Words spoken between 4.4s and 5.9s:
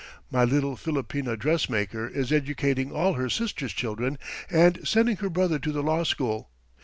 and sending her brother to the